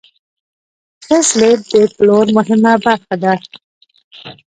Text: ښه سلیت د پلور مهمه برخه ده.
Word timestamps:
ښه 1.05 1.17
سلیت 1.29 1.61
د 1.71 1.73
پلور 1.95 2.25
مهمه 2.37 2.73
برخه 2.85 3.15
ده. 3.23 3.33